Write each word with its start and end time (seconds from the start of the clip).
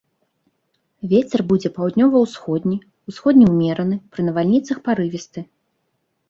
Вецер 1.11 1.43
будзе 1.51 1.69
паўднёва-ўсходні, 1.75 2.77
усходні 3.13 3.45
ўмераны, 3.53 3.95
пры 4.15 4.21
навальніцах 4.31 4.77
парывісты. 4.89 5.39